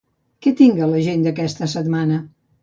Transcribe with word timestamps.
Què 0.45 0.53
tinc 0.61 0.79
a 0.85 0.87
l'agenda 0.93 1.35
aquesta 1.35 1.69
setmana? 1.75 2.19